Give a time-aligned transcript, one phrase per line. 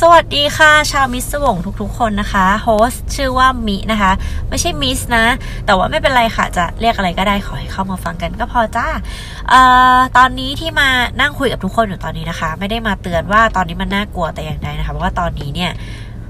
[0.00, 4.12] สวัสดีค่ะ ชาวมิสวงทุกๆคนนะคะโฮสชื่อว่ามินะคะ
[4.48, 5.24] ไม่ใช่มิสนะ
[5.66, 8.86] แต่ว่าไม่เป็นไรค่ะ จะเรียกอะไรก็ได้ขอให้เข้ามาฟังกันก็พอจ้า
[9.50, 9.60] เอ่
[9.96, 10.88] อตอนนี้ที่มา
[11.20, 15.70] นั่งคุยกับทุกคนอยู่ตอนนี้นะคะ ไม่ได้มาเตือนว่าตอนนี้มันน่ากลัวแต่อย่างใดนะคะ เพราะว่าตอนนี้เนี่ย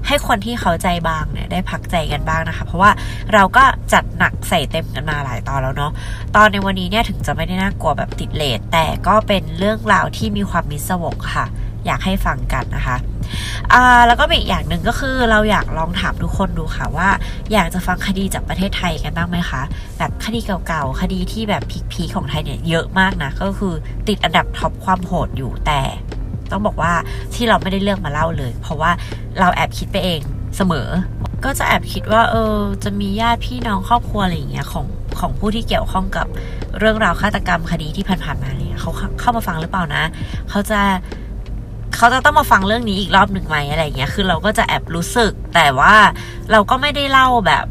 [0.07, 2.91] ให้คนที่เขาใจบางเนี่ยได้พักใจกันบ้างนะคะ เพราะว่า
[3.33, 3.63] เราก็
[3.93, 5.91] จัดหนักใส่เต็มกันมาหลายตอนแล้วเนาะ
[6.35, 11.45] ตอนในวันนี้เนี่ยถึงจะไม่ได้น่ากลัวแบบติดเลทแต่ก็เป็นเรื่องราวที่มีความมิสวงค่ะ
[11.85, 12.97] อยากให้ฟังกันนะคะ
[14.07, 17.09] แล้วก็อีกอย่างหนึ่งก็คือเราอยากลองถามทุกคนดูค่ะว่า
[17.53, 19.61] อยากจะฟังคดีจากประเทศไทยกันบ้างไหมคะ
[19.97, 23.73] แบบคดีเก่าๆ คดีที่แบบพีคๆของไทยเนี่ยเยอะมากนะ ก็คือ
[24.07, 25.81] ติดอันดับท็อปความโหดอยู่แต่
[26.51, 26.93] ต้องบอกว่า
[27.33, 28.91] ที่เราไม่ได้เลือกมาเล่าเลย เพราะว่า
[29.39, 30.21] เราแอบคิดไปเอง
[30.57, 30.87] เสมอ
[31.45, 34.85] ก็จะแอบคิดว่าเออจะมีญาติพี่น้องครอบครัวอะไรอย่างเงี้ยของ
[35.19, 36.27] ของผู้ที่เกี่ยวข้องกับ
[36.79, 40.03] เรื่องราวฆาตกรรมคดีที่ผ่านๆมาเนี่ยเขาเข้ามาฟังหรือเปล่านะ
[40.49, 40.81] เขาจะ
[41.97, 45.95] เขาจะต้องมาฟังเรื่องนี้อีกรอบหนึ่งไหมอะไรเงี้ย คือเราก็จะแอบรู้สึก แต่ว่า
[46.51, 47.65] เราก็ไม่ได้เล่าแบบ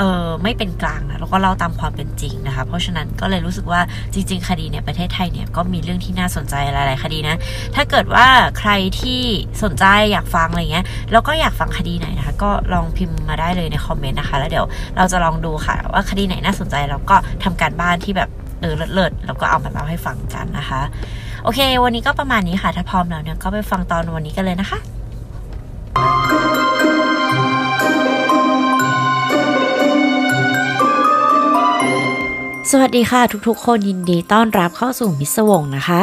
[0.00, 3.80] เออไม่เป็นกลางนะแล้วก็เล่าตามความเป็นจริงนะคะ เพราะฉะนั้นก็เลยรู้สึกว่า
[4.14, 7.36] จริง ๆ คดีเนี่ยประเทศไทยเนี่ยก็มีเรื่องที่น่าสนใจหลายๆคดีนะ
[7.74, 8.26] ถ้าเกิดว่า
[8.58, 9.20] ใครที่
[9.62, 18.30] สนใจอยากฟังอะไรเงี้ย แล้วก็อยากฟังคดีไหนนะคะ ก็ลองพิมพ์มาได้เลยในคอมเมนต์นะคะ แล้วเดี๋ยวเราจะลองดูค่ะ ว่าคดีไหนน่าสนใจแล้วก็ทำการบ้านที่แบบ
[18.60, 20.82] เออเลิศๆแล้วก็เอามาเล่าให้ฟังกันนะคะ
[21.44, 24.78] โอเค วันนี้ก็ประมาณนี้ค่ะ ถ้าพร้อมแล้วเนี่ยก็ไปฟังตอนวันนี้กันเลยนะคะ
[32.72, 36.00] สวัสดีค่ะทุกๆ คนยินดีต้อนรับเข้าสู่มิสวงนะคะ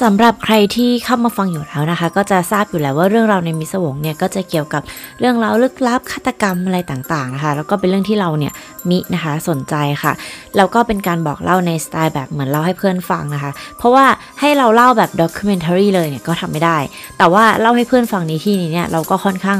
[0.00, 4.82] สำหรับใครที่เข้ามาฟังอยู่แล้วนะคะ ก็จะทราบอยู่แล้วว่าเรื่องราวในมิสวงเนี่ยก็จะเกี่ยวกับ
[5.20, 8.52] เรื่องราวลึกลับฆาตกรรมอะไรต่างๆนะคะ แล้วก็เป็นเรื่องที่เราเนี่ย
[8.90, 10.12] มินะคะสนใจค่ะ
[10.56, 14.06] แล้วก็เป็นการบอกเล่าในสไตล์แบบเหมือนเล่าให้เพื่อนฟังนะคะ เพราะว่า
[14.40, 16.78] ให้เราเล่าแบบ documentary เลยเนี่ยก็ทำไม่ได้
[17.18, 19.58] แต่ว่าเล่าให้เพื่อนฟังในที่นี้เนี่ยเราก็ค่อนข้าง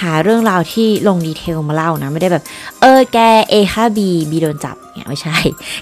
[0.00, 2.44] หาเรื่องราวที่ลง detail มาเล่านะ ไม่ได้แบบ
[2.80, 3.18] เออแก
[3.52, 3.98] A ฆ่า B
[4.30, 5.36] B โดนจับเนี่ยไม่ใช่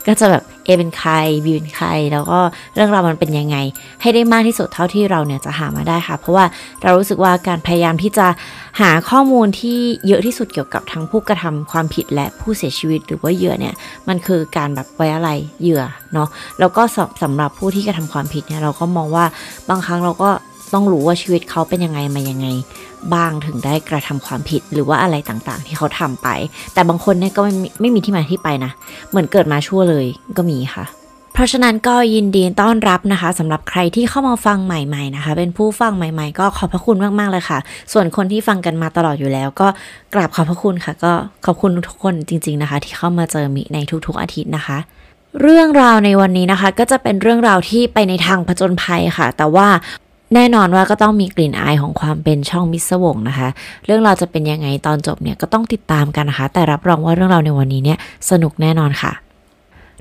[0.07, 1.13] ก็จะแบบ A เป็นใคร
[1.45, 2.39] B เป็นใคร แล้วก็
[2.75, 3.57] เรื่องราวมันเป็นยังไง
[4.01, 6.45] ให้ได้มากที่สุดเท่าที่เราเนี่ยจะหามาได้ค่ะ เพราะว่า
[6.83, 8.27] เรารู้สึกว่าการพยายามที่จะ
[8.81, 13.75] หาข้อมูลที่เยอะที่สุดเกี่ยวกับทั้งผู้กระทำความผิดและผู้เสียชีวิตหรือว่าเหยื่อเนี่ย
[14.09, 15.31] มันคือการแบบไว้อะไร
[15.63, 15.83] เหยื่อ
[16.15, 16.83] เนาะแล้วก็
[17.23, 19.25] สำหรับผู้ที่กระทำความผิดเนี่ยเราก็มองว่า
[19.69, 20.31] บางครั้งเราก็
[20.75, 22.47] ต้องรู้ว่าชีวิตเขาเป็นยังไงมายังไง
[23.15, 26.29] บ้างถึงได้กระทำความผิดหรือว่าอะไรต่างๆ ที่เขาทำไป
[26.75, 28.73] แต่บางคนเนี่ยก็ไม่ไม่มีที่มาที่ไปนะ
[29.11, 30.07] เหมือนเกิดมาชั่วเลย
[30.37, 30.87] ก็มีค่ะ
[31.35, 37.59] เพราะฉะนั้นก็ยินดีต้อนรับนะคะสำหรับใครที่เข้ามาฟังใหม่ๆนะคะ เป็นผู้ฟังใหม่ๆ ก็ขอบพระคุณมากๆเลยค่ะ
[37.93, 39.69] ส่วนคนที่ฟังกันมาตลอดอยู่แล้ว ก็
[40.15, 41.13] กราบขอบพระคุณค่ะ ก็
[41.47, 44.79] ขอบคุณทุกคนจริง ๆนะคะ ที่เข้ามาเจอมิในทุกๆอาทิตย์นะคะ
[45.41, 49.69] เรื่องราวในวันนี้นะคะ ก็จะเป็นเรื่องราวที่ไปในทางผจญภัยค่ะ แต่ว่า
[50.35, 53.49] แน่นอนว่าก็ต้องมีกลิ่นอายของความเป็นช่องมิสวงนะคะ
[53.85, 57.99] เรื่องเราจะเป็นยังไงตอนจบเนี่ยก็ต้องติดตามกันนะคะ แต่รับรองว่าเรื่องเราในวันนี้เนี่ย
[58.31, 59.13] สนุกแน่นอนค่ะ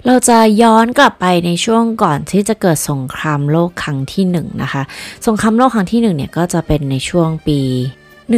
[0.06, 4.84] เราจะย้อนกลับไปในช่วงก่อนที่จะเกิดสงครามโลกครั้งที่1นนะคะ
[5.28, 7.60] สงครามโลกครั้งที่1เนี่ยก็จะเป็นในช่วงปี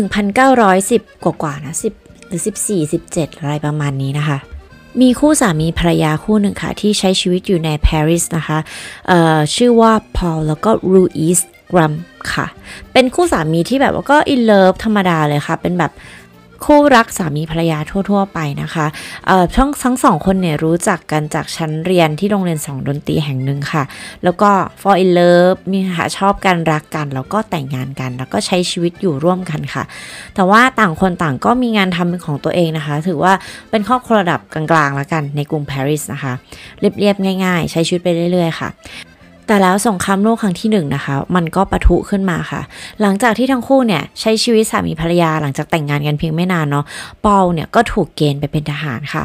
[0.03, 4.37] 1910 กว่าๆนะ10หรือ 14 17 อะไรประมาณนี้นะคะ
[5.01, 8.59] มีคู่สามีภรรยาคู่หนึ่งค่ะ ที่ใช้ชีวิตอยู่ในปารีสนะคะ
[9.55, 11.39] ชื่อว่าพอลแล้วก็รูอิส
[11.71, 11.93] กรัม
[12.33, 12.45] ค่ะ
[12.93, 15.93] เป็นคู่สามีที่แบบว่าก็อินเลิฟธรรมดาเลยค่ะ เป็นแบบ
[16.65, 18.85] คู่รักสามีภรรยาทั่ว ๆ ไปนะคะ
[19.27, 23.83] เอ่อทั้งทั้งสองคนเนี่ยรู้จักกันจากชั้นเรียนที่โรงเรียนสองดนตรีแห่งหนึ่งค่ะ
[24.23, 24.49] แล้วก็
[24.81, 29.83] fall in love มีหาชอบกันรักกัน แล้วก็แต่งงานกัน แล้วก็ใช้ชีวิตอยู่ร่วมกันค่ะ
[30.35, 33.33] แต่ว่าต่างคนต่างก็มีงานทำเป็นของตัวเองนะคะ ถือว่า
[33.69, 36.33] เป็นครอบครัวระดับกลางๆแล้วกันในกรุงปารีสนะคะ
[36.79, 38.69] เรียบๆง่าย ๆ ใช้ชีวิตไปเรื่อย ๆ ค่ะ
[39.49, 42.61] แต่แล้วสงครามโลกครั้งที่1นนะคะ มันก็ปะทุขึ้นมาค่ะ
[43.01, 46.85] หลังจากที่ทั้งคู่เนี่ยใช้ชีวิตสามีภรรยาหลังจากแต่งงานกันเพียงไม่นานเนาะ
[47.25, 49.23] ปอลเนี่ยก็ถูกเกณฑ์ไปเป็นทหารค่ะ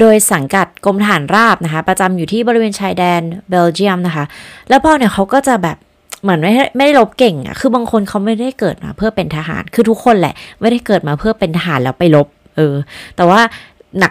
[0.00, 4.24] โดยสังกัดกรมทหารราบนะคะ ประจำอยู่ที่บริเวณชายแดนเบลเยียมนะคะ
[4.68, 5.76] แล้วปอเนี่ยเขาก็จะแบบ
[6.22, 12.26] เหมือนไม่ไม่ได้ลบเก่งอะคือบางคนเขาไม่ได้เกิดมาเพื่อเป็นทหาร คือทุกคนแหละ ไม่ได้เกิดมาเพื่อเป็นทหารแล้วไปลบ
[12.56, 12.74] เออ
[13.16, 13.40] แต่ว่า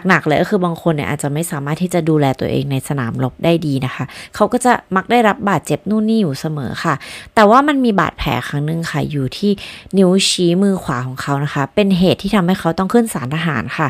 [0.08, 6.94] หนักๆเลยก็คือบางคนเนี่ยอาจจะไม่สามารถที่จะดูแลตัวเองในสนามรบได้ดีนะคะ เขาก็จะมักได้รับบาดเจ็บนู่นนี่อยู่เสมอค่ะ
[7.34, 9.50] แต่ว่ามันมีบาดแผลครั้งหนึ่งค่ะ อยู่ที่
[9.98, 13.88] นิ้วชี้มือขวาของเขานะคะ เป็นเหตุที่ทำให้เขาต้องขึ้นศาลทหารค่ะ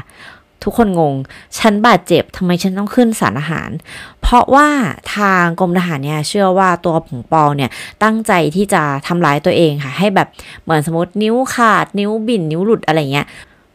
[0.65, 1.15] ทุกคนงง
[1.59, 3.71] ฉันบาดเจ็บทำไมฉันต้องขึ้นสารอาหาร
[4.23, 4.69] เพราะว่า
[5.17, 7.71] ทางกรมทหารเนี่ยเชื่อว่าตัวผงปอเนี่ย
[8.03, 10.29] ตั้งใจที่จะทำร้ายตัวเองค่ะ ให้แบบ
[10.63, 13.27] เหมือนสมมตินิ้วขาดนิ้วบิ่นนิ้วหลุดอะไรเงี้ย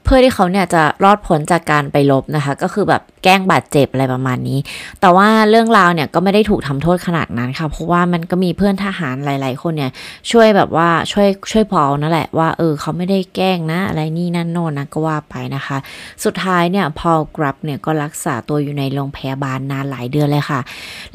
[0.03, 4.59] เพื่อที่เขาเนี่ยจะรอดพ้นจากการไปลบนะคะ ก็คือแบบแกล้งบาดเจ็บอะไรประมาณนี้
[5.01, 9.91] แต่ว่าเรื่องราวเนี่ยก็ไม่ได้ถูกทำโทษขนาดนั้นค่ะ เพราะว่ามันก็มีเพื่อนทหารหลาย ๆ คนเนี่ย
[10.31, 15.77] ช่วยแบบว่าช่วยช่วยพอลนั่นแหละว่าเออเขาไม่ได้แกล้งนะ อะไรนี่นั่นโน่นนะก็ว่าไปนะคะ
[16.23, 20.59] สุดท้ายเนี่ยพอลกรับเนี่ยก็รักษาตัวอยู่ในโรงพยาบาลนานหลายเดือนเลยค่ะ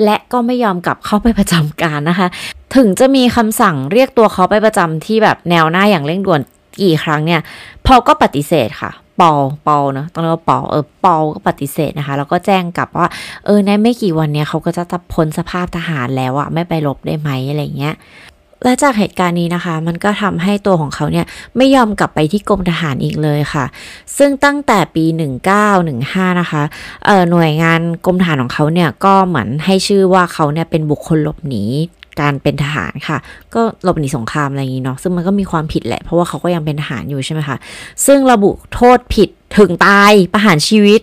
[0.05, 2.29] และก็ไม่ยอมกลับเข้าไปประจำการนะคะ
[2.77, 6.41] ถึงจะมีคำสั่งเรียกตัวเขาไปประจำที่แบบแนวหน้าอย่างเร่งด่วน
[6.81, 7.41] กี่ครั้งเนี่ย
[7.87, 9.33] พอก็ปฏิเสธค่ะปอ
[9.67, 13.07] ปอเนาะต้องเรียกว่าปอเออปอก็ปฏิเสธนะคะ แล้วก็แจ้งกลับว่า
[13.45, 17.95] เออในไม่กี่วันเนี้ยเขาก็จะพ้นสภาพทหารแล้วอะไม่ไปลบได้ไหมอะไรเงี้ย
[18.65, 21.27] และจากเหตุการณ์นี้นะคะ มันก็ทำให้ตัวของเขาเนี่ย
[21.57, 23.65] ไม่ยอมกลับไปที่กรมทหารอีกเลยค่ะ
[24.19, 25.05] ซึ่งตั้งแต่ปี
[25.73, 26.63] 1915 นะคะ
[27.07, 31.65] เออหน่วยงานกรมทหารของเขาเนี่ยก็เหมือนให้ชื่อว่าเขาเนี่ยเป็นบุคคลหลบหนี
[32.21, 33.19] การเป็นทหารค่ะ
[33.55, 37.57] ก็หลบหนีสงครามอะไรอย่างนี้เนาะซึ่งมันก็มีความผิดแหละ เพราะว่าเขาก็ยังเป็นทหารอยู่ใช่ไหมคะ
[38.07, 39.29] ซึ่งระบุโทษผิด
[39.59, 41.01] ถึงตายประหารชีวิต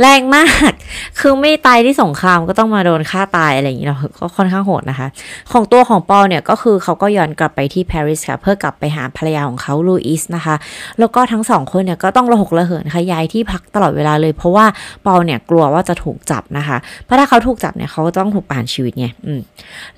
[0.00, 0.72] แรงมาก
[1.18, 5.08] คือไม่ตายที่สงครามก็ต้องมาโดนฆ่าตายอะไรอย่างนี้เนาะก็ค่อนข้างโหดนะคะ
[5.52, 10.54] ของตัวของปอเนี่ยก็คือเขาก็ย้อนกลับไปที่ปารีสค่ะ เพื่อกลับไปหาภรรยาของเขาลูอิสนะคะ
[10.98, 14.66] แล้วก็ทั้งสองคนเนี่ยก็ต้องระหกระเหินค่ะย้ายที่พักตลอดเวลาเลย เพราะว่า
[15.06, 19.40] ปอเนี่ยกลัวว่าจะถูกจับนะคะ เพราะถ้าเขาถูกจับเนี่ยเขาต้องถูกประหารชีวิตไงอืม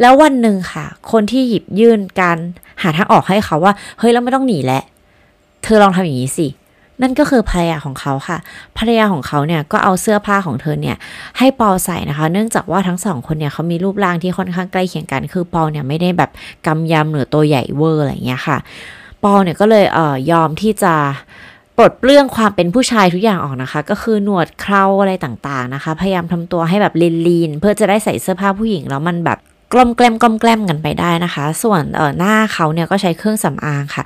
[0.00, 2.38] แล้ววันหนึ่งค่ะ คนที่หยิบยื่นการ
[2.82, 4.82] หาทางออกให้เขาว่า เฮ้ยเราไม่ต้องหนีแล้ว
[5.64, 6.46] เธอลองทำอย่างนี้สิ
[7.02, 8.38] นั่นก็คือภรรยาของเขาค่ะ
[8.78, 10.96] ภรรยาของเขาเนี่ยก็เอาเสื้อผ้าของเธอเนี่ย
[11.38, 16.30] ให้ปอใส่นะคะ เนื่องจากว่าทั้งสองคนเนี่ยเขามีรูปร่างที่ค่อนข้างใกล้เคียงกัน คือปอเนี่ยไม่ได้แบบ
[16.66, 18.58] กำยำหรือตัวใหญ่เวอร์อะไรเงี้ยค่ะ
[19.24, 20.94] ปอเนี่ยก็เลยเอ่อยอมที่จะ
[21.76, 26.94] ปลดเปลื้องความเป็นผู้ชายทุกอย่างออกนะคะ ก็คือหนวดเคราอะไรต่างๆนะคะ พยายามทำตัวให้แบบ
[27.26, 29.38] ลีนๆเพื่อจะได้ใส่เสื้อผ้าผู้หญิงแล้วมันแบบ
[29.72, 34.04] กลมแกล้มกลมแกล้มกันไปได้นะคะ ส่วนเออหน้าเขาเนี่ยก็ใช้เครื่องสำอางค่ะ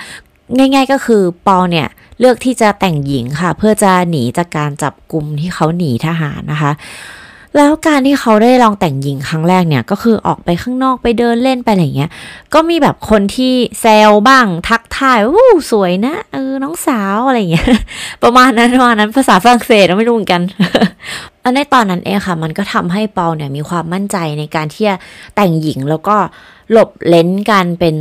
[0.57, 1.89] ง่าย ๆ ก็คือปอเนี่ย
[2.21, 6.73] เลือกที่จะแต่งหญิงค่ะ เพื่อจะหนีจากการจับกลุ่มที่เขาหนีทหารนะคะ
[7.57, 12.11] แล้วการที่เขาได้ลองแต่งหญิงครั้งแรกเนี่ย ก็คือออกไปข้างนอกไปเดินเล่นไปอะไรเงี้ย
[12.55, 17.69] ก็มีแบบคนที่แซวบ้างทักทายอู้สวยนะเออน้องสาวอะไรเงี้ย
[18.23, 20.43] ประมาณนั้นประมาณนั้นภาษาฝรั่งเศสไม่รู้เหมือนกัน
[21.43, 24.97] อันในตอนนั้นเองค่ะ มันก็ทำให้ปอเนี่ยมีความมั่นใจในการที่จะ
[25.37, 26.17] แต่งหญิงแล้วก็
[26.71, 27.95] หลบเลนการเป็น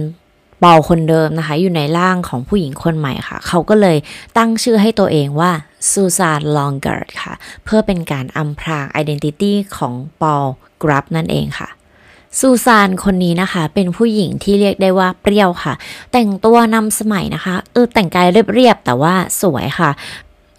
[0.59, 3.97] เปาคนเดิมนะคะ อยู่ในร่างของผู้หญิงคนใหม่ค่ะ เขาก็เลย
[4.37, 5.51] ตั้งชื่อให้ตัวเองว่า
[5.89, 7.33] ซูซานลองเกิร์ดค่ะ
[7.63, 10.37] เพื่อเป็นการอำพราง identity ของปอ
[10.83, 11.69] กรับนั่นเองค่ะ
[12.39, 15.73] ซูซานคนนี้นะคะ เป็นผู้หญิงที่เรียกได้ว่าเปรี้ยวค่ะ
[16.11, 19.89] แต่งตัวนำสมัยนะคะเออแต่งกายเรียบๆแต่ว่าสวยค่ะ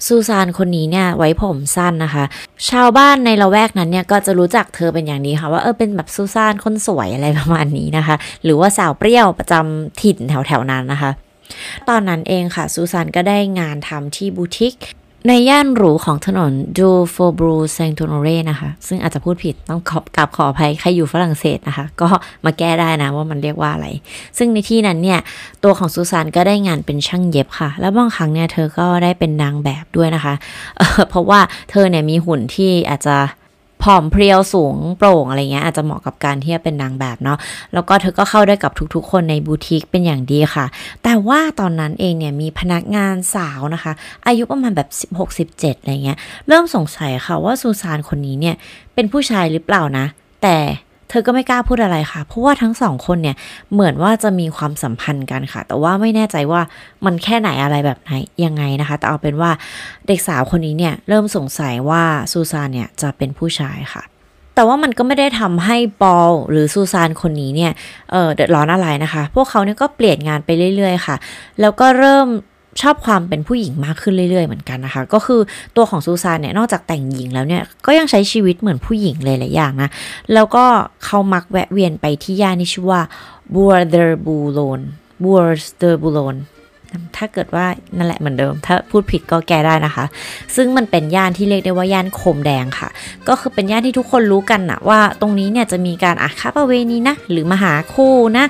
[0.07, 2.25] ซูซานคนนี้เนี่ยไว้ผมสั้นนะคะ
[2.71, 11.11] ชาวบ้านในละแวกนั้นเนี่ยก็จะรู้จักเธอเป็นอย่างดีค่ะ ว่าเออเป็นแบบซูซานคนสวยอะไรประมาณนี้นะคะ หรือว่าสาวเปรี้ยวประจำถิ่นแถวๆนั้นนะคะ
[11.89, 14.75] ตอนนั้นเองค่ะซูซานก็ได้งานทำที่บูติก
[15.27, 22.09] ในย่านหรูของถนนดูโฟบรูเซงตูโนเรนะคะ ซึ่งอาจจะพูดผิดต้องขอบกราบขออภัยใครอยู่ฝรั่งเศสนะคะ ก็
[22.45, 23.87] มาแก้ได้นะว่ามันเรียกว่าอะไร
[24.39, 25.19] ซึ่งในที่นั้นเนี่ย
[25.65, 30.35] ตัวของซูซานก็ได้งานเป็นช่างเย็บค่ะ แล้วบางครั้งเนี่ยเธอก็ได้เป็นนางแบบด้วยนะคะ
[30.77, 31.41] เเพราะว่า
[31.71, 33.17] เธอเนี่ยมีหุ่นที่อาจจะ
[33.83, 37.39] ผอมเพรียวสูงโปร่งอะไรเงี้ยอาจจะเหมาะกับการที่จะเป็นนางแบบเนาะ
[37.75, 40.67] แล้วก็เธอก็เข้าได้กับทุกๆ คนในบูติกเป็นอย่างดีค่ะ
[41.05, 43.93] แต่ว่าตอนนั้นเองเนี่ยมีพนักงานสาวนะคะ
[44.27, 44.89] อายุประมาณแบบ
[45.37, 48.55] 16-17อะไรเงี้ยเริ่มสงสัยค่ะว่าซูซานคนนี้เนี่ย
[48.95, 50.07] เป็นผู้ชายหรือเปล่านะ
[50.43, 50.57] แต่
[51.09, 53.37] เธอก็ไม่กล้าพูดอะไรค่ะ เพราะว่าทั้งสองคนเนี่ย
[53.73, 56.61] เหมือนว่าจะมีความสัมพันธ์กันค่ะ แต่ว่าไม่แน่ใจว่า
[57.05, 58.13] มันแค่ไหนอะไรแบบไหน
[58.45, 59.51] ยังไงนะคะ แต่เอาเป็นว่า
[60.07, 64.03] เด็กสาวคนนี้เนี่ยเริ่มสงสัยว่าซูซานเนี่ยจะเป็นผู้ชายค่ะ
[64.55, 67.73] แต่ว่ามันก็ไม่ได้ทำให้ปอลหรือซูซานคนนี้เนี่ย
[68.11, 71.17] เเดือดร้อนอะไรนะคะ พวกเขาเนี่ยก็เปลี่ยนงานไปเรื่อยๆค่ะ
[71.61, 72.27] แล้วก็เริ่ม
[72.81, 75.41] ชอบความเป็นผู้หญิงมากขึ้นเรื่อยๆเหมือนกันนะคะ ก็คือ
[75.77, 79.91] ตัวของซูซานเนี่ยนอกจากแต่งหญิงแล้วเนี่ยก็ยังใช้ชีวิตเหมือนผู้หญิงเลยหลายอย่างนะ
[80.35, 80.65] แล้วก็
[81.05, 83.01] เขามักแวะเวียนไปที่ย่านที่ชื่อว่า
[83.55, 84.81] บัวเดอร์บูโลน
[85.23, 85.41] บัว
[85.79, 86.37] เดอร์บูโลน
[87.17, 87.67] ถ้าเกิดว่า
[87.97, 90.05] นั่นแหละเหมือนเดิม ถ้าพูดผิดก็แก้ได้นะคะ
[90.57, 92.89] ซึ่งมันเป็นย่านที่เรียกได้ว่าย่านโคมแดงค่ะ
[93.29, 98.45] ก็คือเป็นย่านที่ทุกคนรู้กันนะว่าตรงนี้เนี่ยจะมีการอาคาประเวณีนะ หรือมหาคู่นะ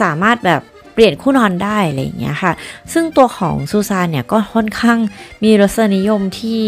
[0.00, 0.60] สามารถแบบ
[1.02, 2.52] ปลี่ยนคู่นอนได้อะไรอย่างเงี้ยค่ะ
[2.92, 4.98] ซึ่งตัวของซูซานเนี่ยก็ค่อนข้าง
[5.44, 6.62] มีรสนิยมที่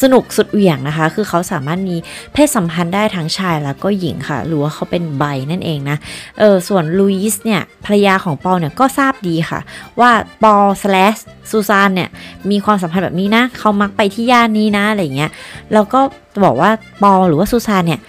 [0.00, 1.96] สนุกสุดเหวี่ยงนะคะ คือเขาสามารถมี
[2.32, 5.96] เพศสัมพันธ์ได้ทั้งชายแล้วก็หญิงค่ะ หรือว่าเขาเป็นใบนั่นเองนะ
[6.38, 9.60] เออ ส่วนลุยส์เนี่ยภรรยาของปอเนี่ยก็ทราบดีค่ะ
[10.00, 10.10] ว่า
[10.42, 11.16] ปอ slash
[11.50, 12.08] ซูซานเนี่ย
[12.50, 15.30] มีความสัมพันธ์แบบนี้นะ เขามักไปที่ย่านนี้นะอะไรเงี้ย
[15.72, 16.00] แล้วก็
[16.44, 16.70] บอกว่า
[17.02, 18.00] ปอหรือว่าซูซานเนี่ย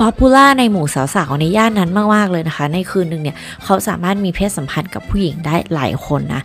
[0.00, 6.42] popular ในหมู่สาวๆในย่านนั้นมากๆเลยนะคะ ในคืนหนึ่งเนี่ยเขาสามารถมีเพศสัมพันธ์กับผู้หญิงได้หลายคนนะ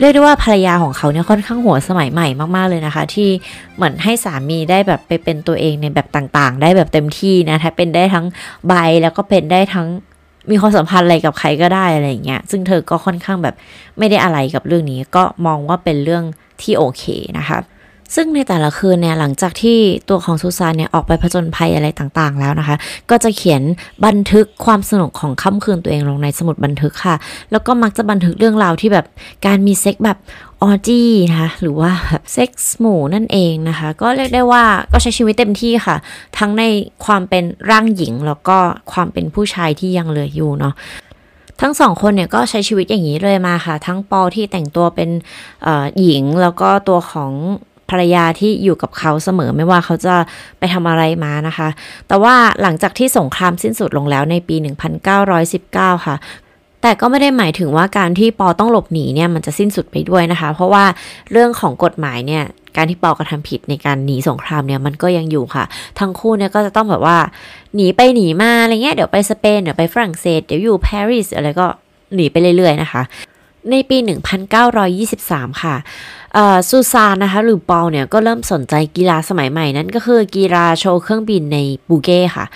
[0.00, 2.26] เรียกได้ว่าภรรยาของเขาเนี่ยค่อนข้างหัวสมัยใหม่
[2.56, 3.28] มากๆเลยนะคะ ที่
[3.76, 8.26] เหมือนให้สามีได้แบบไปเป็นตัวเองในแบบต่างๆ ได้แบบเต็มที่นะถ้าเป็นได้ทั้ง
[8.68, 9.86] ใบแล้วก็เป็นได้ทั้ง
[10.50, 13.54] มีความสัมพันธ์อะไรกับใครก็ได้อะไรอย่างเงี้ยซึ่งเธอก็ค่อนข้างแบบ
[13.98, 16.24] ไม่ได้อะไรกับเรื่องนี้ก็มองว่าเป็นเรื่อง
[16.62, 17.04] ที่โอเค
[17.38, 17.58] นะคะ
[18.14, 22.76] ซึ่งในแต่ละคืนเนี่ยหลังจากที่ตัวของซูซานเนี่ยออกไปผจญภัยอะไรต่างๆ แล้วนะคะ
[23.10, 23.62] ก็จะเขียน
[24.06, 27.16] บันทึกความสนุกของค่ำคืนตัวเองลงในสมุดบันทึกค่ะ
[27.50, 29.06] แล้วก็มักจะบันทึกเรื่องราวที่แบบ
[29.46, 30.18] การมีเซ็กส์แบบ
[30.62, 31.90] orgy นะคะหรือว่า
[32.32, 35.96] เซ็กส์หมู่นั่นเองนะคะ ก็เรียกได้ว่าก็ใช้ชีวิตเต็มที่ค่ะ
[36.38, 36.62] ทั้งใน
[37.04, 38.58] ความเป็นร่างหญิงแล้วก็
[38.92, 40.74] ความเป็นผู้ชายที่ยังเหลืออยู่เนาะ
[41.60, 45.10] ทั้งสองคนเนี่ยก็ใช้ชีวิตอย่างนี้เลยมาค่ะ ทั้งปอที่แต่งตัวเป็น
[46.00, 47.32] หญิงแล้วก็ตัวของ
[47.90, 50.14] ภรรยาที่อยู่กับเขาเสมอไม่ว่าเขาจะ
[50.58, 51.68] ไปทำอะไรมานะคะ
[52.08, 54.56] แต่ว่าหลังจากที่สงครามสิ้นสุดลงแล้วในปี
[55.10, 56.16] 1919 ค่ะ
[56.82, 60.84] แต่ก็ไม่ได้หมายถึงว่าการที่ปอต้องหลบหนีเนี่ยมันจะสิ้นสุดไปด้วยนะคะ เพราะว่า
[61.32, 62.42] เรื่องของกฎหมายเนี่ย
[62.76, 65.64] การที่ปอกระทำผิดในการหนีสงครามเนี่ยมันก็ยังอยู่ค่ะ
[65.98, 67.18] ทั้งคู่เนี่ยก็จะต้องแบบว่า
[67.74, 71.66] หนีไปหนีมาอะไรเงี้ยเดี๋ยวไปสเปนเดี๋ยวไปฝรั่งเศสเดี๋ยวอยู่ปารีสอะไรก็
[72.14, 73.02] หนีไปเรื่อยๆนะคะ
[73.70, 73.98] ในปี
[74.80, 75.76] 1923 ค่ะ
[76.68, 82.46] ซูซานนะคะหรือปอลเนี่ยก็เริ่มสนใจกีฬาสมัยใหม่นั้นก็คือกีฬาโชว์เครื่องบินในบูเก้ค่ะ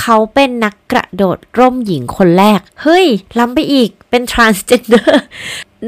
[0.00, 3.06] เขาเป็นนักกระโดดร่มหญิงคนแรก เฮ้ย
[3.38, 5.08] ล้ำไปอีกเป็น transgender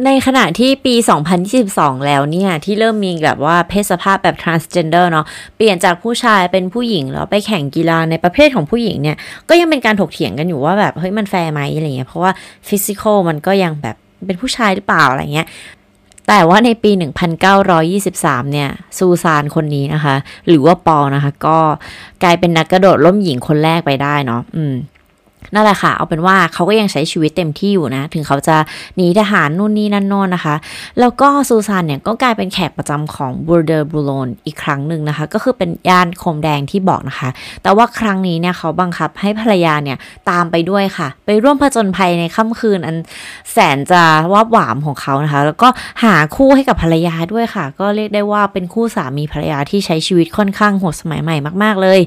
[0.04, 0.94] ในขณะที่ปี
[1.50, 5.26] 2022 แล้วเนี่ย ที่เริ่มมีแบบว่าเพศสภาพแบบ transgender เนาะ
[5.56, 9.16] เปลี่ยนจากผู้ชายเป็นผู้หญิงแล้วไปแข่งกีฬาในประเภทของผู้หญิงเนี่ย
[9.48, 12.32] ก็ยังเป็นการถกเถียงกันอยู่ว่าแบบ เฮ้ยมันแฟร์ไหมอะไรเงี้ยเพราะว่า
[12.68, 15.48] physical มันก็ยังแบบ เป็นผู้ชายหรือเปล่าอะไรเงี้ย
[16.28, 16.90] แต่ว่าในปี
[17.72, 20.16] 1923 เนี่ย ซูซานคนนี้นะคะ
[20.48, 21.58] หรือว่าปอนะคะ ก็
[22.22, 24.74] กลายเป็นนักกระโดดล่มหญิงคนแรกไปได้เนาะ อืม
[25.54, 28.56] นั่นแหละค่ะ เอาเป็นว่าเขาก็ยังใช้ชีวิตเต็มที่อยู่นะ ถึงเขาจะ
[28.96, 30.54] หนีทหารนู่นนี่นั่นโน่นนะคะ
[31.00, 37.28] แล้วก็ซูซานเนี่ยก็กลายเป็นแขกประจำของบูเดอร์บูโลนอีกครั้งหนึ่งนะคะ ก็คือเป็นย่านโคมแดงที่บอกนะคะ
[37.62, 39.98] แต่ว่าครั้งนี้เนี่ยเขาบังคับให้ภรรยาเนี่ย
[40.30, 42.96] ตามไปด้วยค่ะ ไปร่วมผจญภัยในค่ำคืนอัน
[43.52, 45.68] แสนจะวาบหวามของเขานะคะ แล้วก็
[46.04, 52.00] หาคู่ให้กับภรรยาด้วยค่ะ ก็เรียกได้ว่าเป็นคู่สามีภรรยาที่ใช้ชีวิตค่อนข้างโหดสมัยใหม่มาก ๆ เลย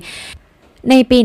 [0.89, 1.17] ในปี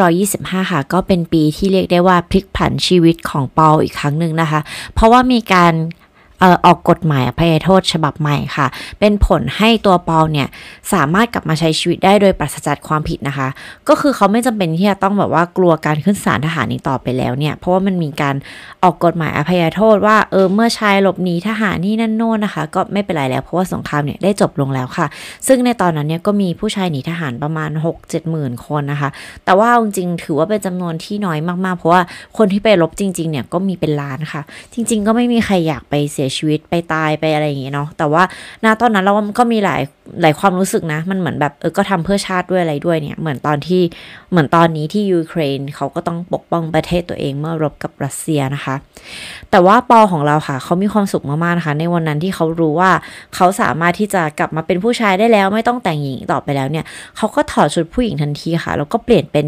[0.00, 4.60] 1925 ค่ะ ก็เป็นปีที่เรียกได้ว่าพลิกผันชีวิตของปออีกครั้งหนึ่งนะคะ
[4.94, 5.74] เพราะว่ามีการ
[6.66, 8.66] ออกกฎหมายอภัยโทษฉบับใหม่ค่ะ
[9.00, 10.48] เป็นผลให้ตัวปอเนี่ย
[10.92, 13.48] สามารถกลับมาใช้ชีวิตได้โดยปราศจากความผิดนะคะ
[13.88, 18.34] ก็คือเขาไม่จำเป็นที่จะต้องแบบว่ากลัวการขึ้นศาลทหารนี้ต่อไปแล้วเนี่ย เพราะว่ามันมีการ
[18.82, 25.06] ออกกฎหมายอภัยโทษว่าเออเมื่อชายหลบหนีทหารนี่นั่นโน่นนะคะ ก็ไม่เป็นไรแล้วเพราะว่าสงครามเนี่ยได้จบลงแล้วค่ะ
[25.46, 29.08] ซึ่งในตอนนั้นเนี่ยก็มีผู้ชายหนีทหารประมาณ 6 7หมื่นคนนะคะ
[29.44, 32.02] แต่ว่าจริงๆถือว่าเป็นจำนวนที่น้อยมากๆ เพราะว่า
[32.38, 34.42] คนที่ไปรบจริงๆเนี่ยก็มีเป็นล้านค่ะ
[34.74, 38.22] จริง ๆ ก็ไม่มีใครอยากไปเสียชีวิตไปตายไปอะไรอย่างเงี้ยเนาะแต่ว่า
[38.64, 39.82] ณตอนนั้นเราก็มีหลาย
[40.22, 43.82] หลายความรู้สึกนะ มันเหมือนแบบเออก็ทำเพื่อชาติด้วยอะไรด้วยเนี่ย เหมือนตอนที่
[44.30, 48.74] เหมือนตอนนี้ที่ยูเครนเขาก็ต้องปกป้องประเทศตัวเองเมื่อรบกับรัสเซียนะคะ
[49.50, 52.90] แต่ว่าปอของเราค่ะเขามีความสุขมากๆนะคะ ในวันนั้นที่เขารู้ว่า
[53.34, 56.84] เขาสามารถที่จะกลับมาเป็นผู้ชายได้แล้ว ไม่ต้องแต่งหญิงต่อไปแล้วเนี่ย
[57.16, 59.46] เขาก็ถอดชุดผู้หญิงทันทีค่ะแล้วก็เปลี่ยนเป็น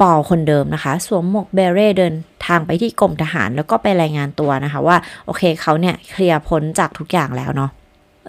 [0.00, 2.14] ปอลคนเดิมนะคะ สวมหมวกเบเร่เดิน
[2.46, 7.70] ทางไปที่กรมทหารแล้วก็ไปรายงานตัวนะคะว่า โอเคเขาเนี่ยเคลียร์พ้นจากทุกอย่างแล้วเนาะ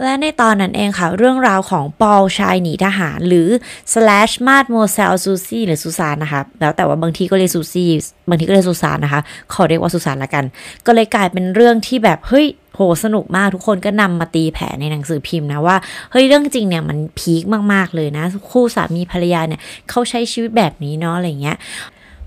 [0.03, 3.47] และในตอนนั้นเองค่ะ เรื่องราวของปอลชายหนีทหาร หรือ
[3.93, 7.89] slash mademoiselle ซูซี่หรือซูซานนะคะ แล้วแต่ว่าบางทีก็เรียกซูซี่
[8.29, 9.21] บางทีก็เรียกซูซานนะคะ
[9.53, 10.45] ขอเรียกว่าซูซานละกัน
[10.85, 15.77] ก็เลยกลายเป็นเรื่องที่แบบ เฮ้ยโหสนุกมากทุกคนก็นำมาตีแผ่ในหนังสือพิมพ์นะว่า
[16.11, 17.43] เฮ้ย เรื่องจริงเนี่ยมันพีค
[17.73, 21.57] มาก ๆ เลยนะ คู่สามีภรรยาเนี่ยเขาใช้ชีวิตแบบนี้เนาะอะไรเงี้ย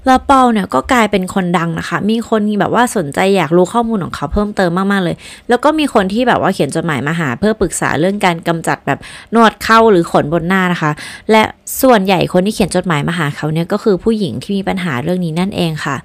[0.07, 5.17] แล้วเปาเนี่ยก็กลายเป็นคนดังนะคะ มีคนแบบว่าสนใจอยากรู้ข้อมูลของเขาเพิ่มเติมมากๆเลย
[5.49, 8.99] แล้วก็มีคนที่แบบว่าเขียนจดหมายมาหา เพื่อปรึกษาเรื่องการกำจัดแบบ
[9.35, 10.91] นวดเข้าหรือขนบนหน้านะคะ
[11.31, 11.43] และ
[11.83, 15.97] ส่วนใหญ่คนที่เขียนจดหมายมาหาเขาเนี่ยก็คือผู้หญิงที่มีปัญหาเรื่องนี้นั่นเองค่ะ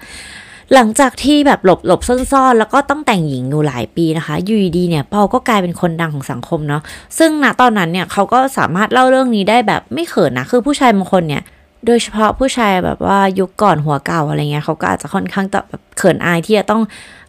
[0.74, 6.82] หลังจากที่แบบหลบหลบซ่อนๆ แล้วก็ต้องแต่งหญิงอยู่หลายปีนะคะยูดีเนี่ยเปาก็กลายเป็นคนดังของสังคมเนาะ
[7.18, 11.44] ซึ่งณตอนนั้นเนี่ยเขาก็สามารถเล่าเรื่องนี้ได้แบบไม่เขินนะคือผู้ชายบางคนเนี่ย
[11.86, 16.82] โดยเฉพาะผู้ชายแบบว่ายุคก่อนหัวเก่าอะไรเงี้ยเขาก็อาจจะค่อนข้างแบบเขินอายที่จะต้อง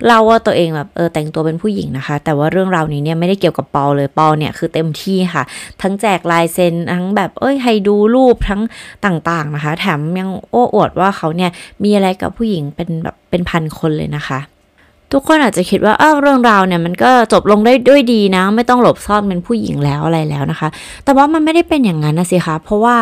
[0.06, 5.42] เล่าว่าตัวเองแบบเออแต่งตัวเป็นผู้หญิงนะคะ แต่ว่าเรื่องราวนี้เนี่ยไม่ได้เกี่ยวกับปอเลยปอเนี่ยคือเต็มที่ค่ะ
[5.82, 8.60] ทั้งแจกลายเซ็นทั้งแบบเอ้ยให้ดูรูปทั้ง
[9.04, 11.50] ต่างๆนะคะ แถมยังโอ้อวดว่าเขาเนี่ย
[11.82, 14.40] มีอะไรกับผู้หญิงเป็นแบบเป็นพันคนเลยนะคะ
[15.12, 20.68] ทุกคนอาจจะคิดว่าอ้าวเรื่องราวเนี่ยมันก็จบลงได้ด้วยดีนะ ไม่ต้องหลบซ่อนเป็นผู้หญิงแล้วอะไรแล้วนะคะ
[21.04, 22.96] แต่ว่ามันไม่ได้เป็นอย่างนั้นนะสิคะ เพราะว่า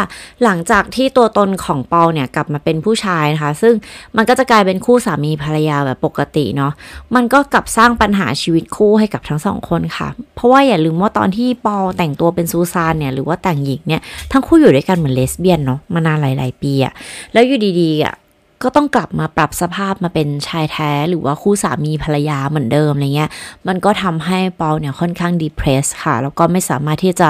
[0.44, 3.74] หลังจากที่ตัวตนของปอเนี่ยกลับมาเป็นผู้ชายนะคะ ซึ่ง
[4.16, 6.72] มันก็จะกลายเป็นคู่สามีภรรยาแบบปกติเนาะ
[7.14, 16.92] มันก็กลับสร้างปัญหาชีวิตคู่ให้กับทั้งสองคนค่ะ เพราะว่าอย่าลืมว่าตอนที่ปอแต่งตัวเป็นซูซานเนี่ยหรือว่าแต่งหญิงเนี่ยทั้งคู่อยู่ด้วยกันเหมือนเลสเบี้ยนเนาะมานานหลาย ๆ ปีอะ
[17.32, 18.14] แล้วอยู่ดีๆอะ
[18.62, 23.30] ก็ต้องกลับมาปรับสภาพมาเป็นชายแท้หรือว่าคู่สามีภรรยาเหมือนเดิมอะไรเงี้ย
[23.68, 27.28] มันก็ทำให้ปอเนี่ยค่อนข้างดีเพรสค่ะ แล้วก็ไม่สามารถที่จะ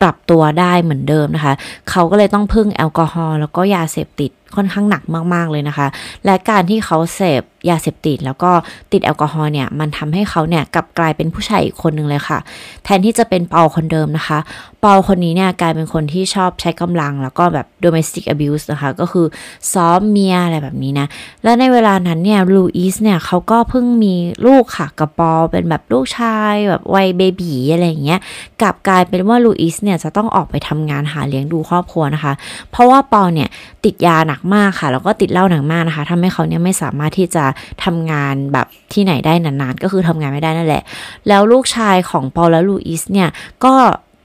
[0.00, 1.54] ปรับตัวได้เหมือนเดิมนะคะ
[1.90, 5.02] เขาก็เลยต้องพึ่งแอลกอฮอล์แล้วก็ยาเสพติดค่อนข้างหนัก
[5.34, 5.86] มาก ๆ เลยนะคะ
[6.24, 8.50] และการที่เขาเสพยาเสพติด แล้วก็
[8.92, 12.38] ติดแอลกอฮอล์เนี่ย มันทำให้เขาเนี่ยกลับกลายเป็นผู้ชายอีกคนหนึ่งเลยค่ะ
[12.84, 14.38] แทนที่จะเป็นเปาคนเดิมนะคะ
[14.80, 19.26] เปาคนนี้เนี่ยกลายเป็นคนที่ชอบใช้กำลัง แล้วก็แบบ domestic abuse นะคะ ก็คือ
[19.72, 21.06] ซ้อมเมียอะไรแบบนี้นะ
[21.44, 24.14] และในเวลานั้นเนี่ยลูอิสเนี่ยเขาก็เพิ่งมี
[24.46, 28.20] ลูกค่ะกับเปอเป็นแบบลูกชายแบบวัยเบบีอะไรอย่างเงี้ย
[28.62, 32.32] กลับกลายเป็นว่าลูอิสเนี่ยจะต้องออกไปทำงานหาเลี้ยงดูครอบครัวนะคะ
[32.70, 33.48] เพราะว่าปอเนี่ย
[33.84, 37.44] ติดยาหนักมากค่ะ แล้วก็ติดเหล้าหนักมากนะคะทำให้เขาเนี่ยไม่สามารถที่จะ
[37.84, 40.82] ทำงานแบบที่ไหนได้นานๆ ก็คือทำงานไม่ได้นั่นแหละ
[41.28, 43.28] แล้วลูกชายของปอและลูอิสเนี่ย
[43.64, 43.74] ก็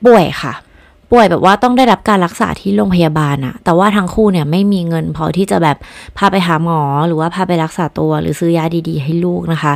[0.05, 0.53] ป่วยค่ะ
[1.11, 5.77] ป่วยแบบว่าต้องได้รับการรักษาที่โรงพยาบาลอะแต่ว่าทั้งคู่เนี่ยไม่มีเงินพอที่จะแบบ
[6.17, 9.73] พาไปหาหมอหรือว่าพาไปรักษาตัวหรือซื้อยาดีๆ ให้ลูกนะคะ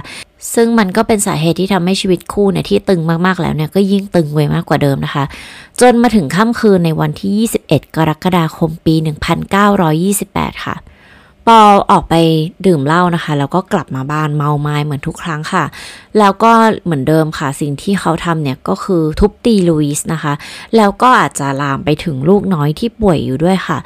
[0.55, 5.23] ซึ่งมันก็เป็นสาเหตุที่ทำให้ชีวิตคู่เนี่ยที่ตึงมากๆแล้วเนี่ยก็ยิ่งตึงไว้มากกว่าเดิมนะคะ
[5.81, 8.95] จนมาถึงค่ำคืนในวันที่ 21 กรกฎาคมปี
[9.59, 10.75] 1928 ค่ะ
[11.47, 11.61] ปอ
[11.91, 12.15] ออกไป
[12.65, 15.65] ดื่มเหล้านะคะ แล้วก็กลับมาบ้านเมาไม้เหมือนทุกครั้งค่ะ
[16.19, 16.51] แล้วก็
[16.83, 20.33] เหมือนเดิมค่ะ สิ่งที่เขาทำเนี่ยก็คือทุบตีลุยส์นะคะ
[20.77, 23.77] แล้วก็อาจจะลามไปถึงลูกน้อยที่ป่วยอยู่ด้วยค่ะ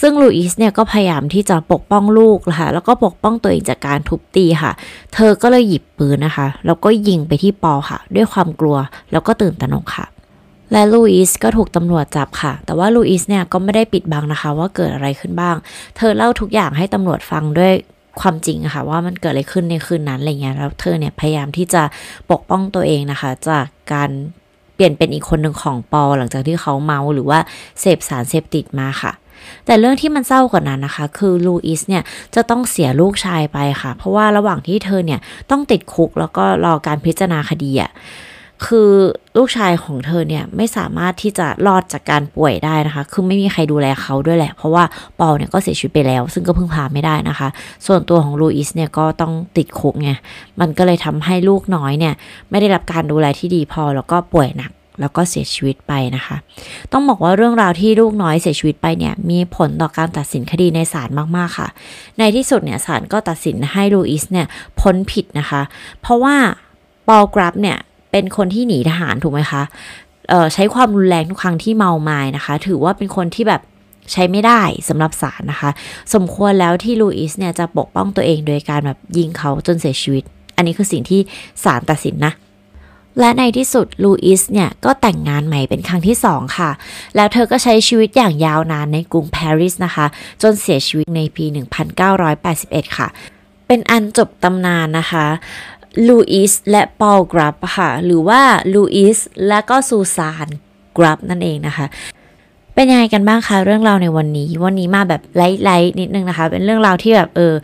[0.00, 4.72] ซึ่งลุยส์เนี่ยก็พยายามที่จะปกป้องลูกนะคะแล้วก็ปกป้องตัวเองจากการทุบตีค่ะ
[5.14, 8.76] เธอก็เลยหยิบปืนนะคะ แล้วก็ยิงไปที่ปอค่ะ ด้วยความกลัว
[9.12, 10.06] แล้วก็ตื่นตระหนกค่ะ
[10.72, 15.56] และลูอิสก็ถูกตำรวจจับค่ะ แต่ว่าลูอิสเนี่ยก็ไม่ได้ปิดบังนะคะ ว่าเกิดอะไรขึ้นบ้าง
[15.96, 17.72] เธอเล่าทุกอย่างให้ตำรวจฟังด้วย
[18.20, 21.82] ความจริงค่ะ ว่ามันเกิดอะไรขึ้นในคืนนั้นอะไรเงี้ยแล้วเธอเนี่ยพยายามที่จะ
[22.30, 24.10] ปกป้องตัวเองนะคะ จากการ
[24.74, 27.38] เปลี่ยนเป็นอีกคนหนึ่งของปอ หลังจากที่เขาเมาหรือว่า
[27.80, 29.12] เสพสารเสพติดมาค่ะ
[29.66, 32.02] แต่เรื่องที่มันเศร้ากว่านั้นนะคะ คือลูอิสเนี่ย
[32.34, 35.20] จะต้องเสียลูกชายไปค่ะ เพราะว่าระหว่างที่เธอเนี่ย
[35.50, 37.90] ต้องติดคุกแล้วก็รอการพิจารณาคดีอะ
[38.64, 38.90] คือ
[39.36, 44.84] ลูกชายของเธอเนี่ยไม่สามารถที่จะรอดจากการป่วยได้นะคะ คือไม่มีใครดูแลเขาด้วยแหละ เพราะว่า
[45.18, 47.48] ปอเนี่ยก็เสียชีวิตไปแล้ว ซึ่งก็พึ่งพาไม่ได้นะคะ
[47.86, 50.10] ส่วนตัวของลูอิสเนี่ยก็ต้องติดคุกไง
[50.60, 52.14] มันก็เลยทำให้ลูกน้อยเนี่ย
[52.50, 56.36] ไม่ได้รับการดูแลที่ดีพอแล้วก็ป่วยหนักแล้วก็เสียชีวิตไปนะคะ
[56.92, 61.68] ต้องบอกว่าเรื่องราวที่ลูกน้อยเสียชีวิตไปเนี่ย มีผลต่อการตัดสินคดีในศาลมากๆค่ะ
[62.18, 64.46] ในที่สุดเนี่ยศาลก็ตัดสินให้ลูอิสเนี่ย
[64.80, 65.62] พ้นผิดนะคะ
[66.00, 66.36] เพราะว่า
[67.08, 67.78] ปอลกราฟเนี่ย
[68.16, 69.62] เป็นคนที่หนีทหารถูกไหมคะ
[70.30, 73.62] เอ่อใช้ความรุนแรงทุกครั้งที่เมาไม้นะคะ ถือว่าเป็นคนที่แบบ
[74.12, 75.70] ใช้ไม่ได้สำหรับศาลนะคะ
[76.14, 80.24] สมควรแล้วที่ลูอิสเนี่ยจะปกป้องตัวเองโดยการแบบยิงเขาจนเสียชีวิต
[80.56, 81.20] อันนี้คือสิ่งที่
[81.64, 82.32] ศาลตัดสินนะ
[83.20, 86.70] และในที่สุดลูอิสเนี่ยก็แต่งงานใหม่เป็นครั้งที่สองค่ะ
[87.16, 90.06] แล้วเธอก็ใช้ชีวิตอย่างยาวนานในกรุงปารีสนะคะ
[90.42, 91.44] จนเสียชีวิตในปี
[92.20, 93.08] 1981 ค่ะ
[93.66, 95.26] เป็นอันจบตำนานนะคะ
[96.08, 98.40] ลูอิสและปอลกรับค่ะ หรือว่า
[98.74, 100.48] ลูอิสและก็ซูซาน
[100.98, 101.86] กรับนั่นเองนะคะ
[102.74, 107.54] เป็นยังไงกันบ้างคะเรื่องราวในวันนี้ วันนี้มาแบบไลท์ๆนิดนึงนะคะ เป็นเรื่องราวที่แบบเออ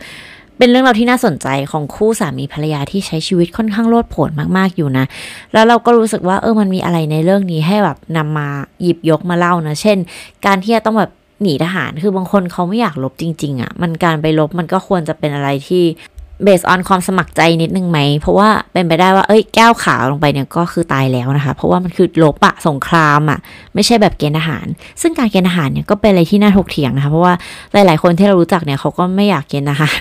[0.57, 5.05] เป็นเรื่องราวที่น่าสนใจของคู่สามีภรรยาที่ใช้ชีวิตค่อนข้างโลดโผนมากๆอยู่นะ
[5.53, 8.49] แล้วเราก็รู้สึกว่าเออมันมีอะไรในเรื่องนี้ให้แบบนำมา
[8.81, 9.97] หยิบยกมาเล่านะ เช่น
[10.45, 15.83] การที่จะต้องแบบหนีทหารคือบางคนเขาไม่อยากลบจริง ๆอะ่ะ มันการไปลบมันก็ควรจะเป็นอะไรที่
[16.43, 23.39] เบสออนความสมัครใจนิดนึงไหม เพราะว่าเป็นไปได้ว่า เอ้ยแก้วขาวลงไปเนี่ยก็คือตายแล้วนะคะ เพราะว่ามันคือลบอะสงครามอะ
[23.73, 24.65] ไม่ใช่แบบเกณฑ์อาหาร
[25.01, 27.33] ซึ่งการเกณฑ์อาหารเนี่ยก็เป็นอะไรที่น่าถกเถียงนะคะ เพราะว่า
[27.73, 29.99] หลาย ๆ คนที่เรารู้จักเนี่ยเขาก็ไม่อยากเกณฑ์อาหาร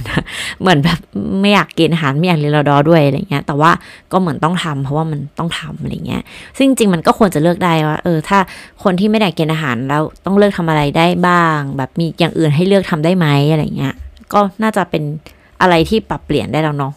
[0.61, 0.99] เหมือนแบบ
[1.41, 3.71] ไม่อยากเกณฑ์อาหารไม่อยากเรียนรอดอด้วยอะไรเงี้ย แต่ว่า
[4.13, 6.23] ก็เหมือนต้องทำเพราะว่ามันต้องทำอะไรเงี้ย
[6.57, 8.39] ซึ่งจริงมันก็ควรจะเลือกได้ว่า เออ ถ้า
[8.83, 13.95] คนที่ไม่ได้เกณฑ์อาหารแล้วต้องเลือกทำอะไรได้บ้าง แบบมีอย่างอื่นให้เลือกทำได้ไหมอะไรเงี้ย
[14.33, 15.05] ก็น่าจะเป็น
[15.63, 16.93] อะไรที่ปรับเปลี่ยนได้แล้วเนาะ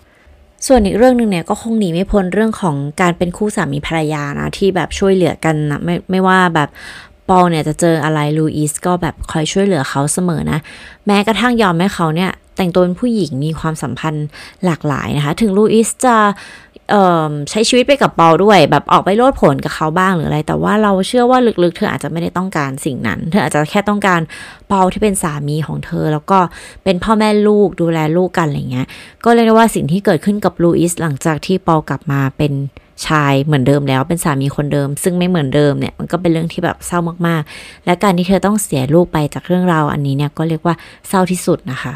[0.68, 6.70] ส่วนอีกเรื่องหนึ่งเนี่ยก็คงหนีไม่พ้นเรื่องของการเป็นคู่สามีภรรยานะที่แบบช่วยเหลือกันนะไม่ไม่ว่าแบบ
[7.30, 10.60] ปอลเนี่ยจะเจออะไรลูอิสก็แบบคอยช่วยเหลือเขาเสมอนะ
[11.06, 14.28] แม้กระทั่งยอมให้เขาเนี่ยแต่งตัวเป็นผู้หญิงมีความสัมพันธ์
[14.66, 16.18] หลากหลายนะคะ ถึงลูอิสจะ
[17.50, 24.22] ใช้ชีวิตไปกับเปาด้วย แบบออกไปโลดผลกับเขาบ้างหรืออะไร แต่ว่าเราเชื่อว่าลึกๆ เธออาจจะไม่ได้ต้องการสิ่งนั้น เธออาจจะแค่ต้องการ
[24.68, 26.40] เปาที่เป็นสามีของเธอ แล้วก็
[26.84, 28.88] เป็นพ่อแม่ลูกดูแลลูกกันอะไรเงี้ย
[29.26, 32.54] ก็เรียกได้ว่าสิ่งที่เกิดขึ้นกับลูอิสหลังจากที่เปากลับมาเป็น
[33.06, 40.76] ชายเหมือนเดิมแล้วเป็นสามีคนเดิม ซึ่งไม่เหมือนเดิมเนี่ยมันก็เป็นเรื่องที่แบบเศร้ามากๆ และการที่เธอต้องเสียลูกไปจากเรื่องราวอันนี้เนี่ยก็เรียกว่า
[41.08, 41.94] เศร้าที่สุดนะคะ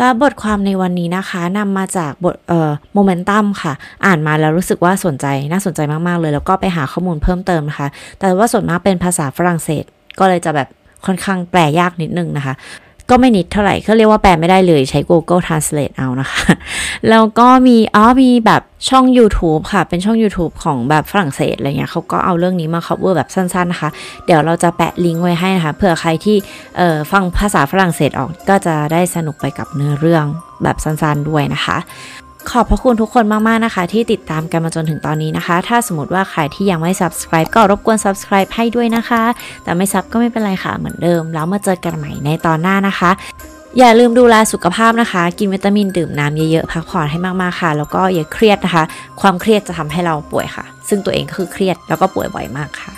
[0.00, 3.72] และบทความในวันนี้นะคะนำมาจากบทเอ่อโมเมนตัมค่ะ
[4.06, 7.88] อ่านมาแล้วรู้สึกว่าสนใจน่าสนใจมาก ๆ เลย แล้วก็ไปหาข้อมูลเพิ่มเติมนะคะ
[8.20, 9.84] แต่ว่าส่วนมากเป็นภาษาฝรั่งเศส
[10.18, 10.68] ก็เลยจะแบบ
[11.06, 12.54] ค่อนข้างแปลยากนิดนึงนะคะ
[13.10, 16.42] ก็ไม่นิดเท่าไหร่เขาเรียกว่าแปลไม่ได้เลยใช้ Google Translate เอานะคะ
[17.08, 23.90] แล้วก็มีอ๋อมีแบบช่อง YouTube ค่ะ เป็นช่อง YouTube ของแบบฝรั่งเศสอะไรเงี้ยเขาก็เอาเรื่องนี้มา cover แบบสั้นๆนะคะ
[24.26, 26.36] เดี๋ยวเราจะแปะลิงก์ไว้ให้นะคะเผื่อใครที่
[26.76, 30.24] เอ่อฟังภาษาฝรั่งเศสออกก็จะได้สนุกไปกับเนื้อเรื่อง
[30.62, 31.78] แบบสั้นๆด้วยนะคะ
[32.48, 39.22] ขอบพระคุณทุกคนมาก ๆ นะคะ ที่ติดตามกันมาจนถึงตอนนี้นะคะ ถ้าสมมติว่าใครที่ยังไม่ subscribe ก็รบกวน subscribe ให้ด้วยนะคะ
[39.62, 43.10] แต่ไม่ซับก็ไม่เป็นไรค่ะเหมือนเดิม แล้วมาเจอกันใหม่ในตอนหน้านะคะ
[43.78, 48.84] อย่าลืมดูแลสุขภาพนะคะ กินวิตามินดื่มน้ำเยอะ ๆ พักผ่อนให้มาก ๆ ค่ะ แล้วก็อย่าเครียดนะคะ
[49.20, 52.92] ความเครียดจะทำให้เราป่วยค่ะ ซึ่งตัวเองก็คือเครียดแล้วก็ป่วยบ่อยมากค่ะ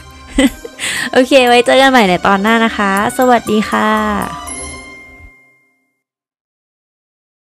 [1.13, 4.52] โอเค ไว้เจอกันใหม่ในตอนหน้านะคะ สวัสดีค่ะ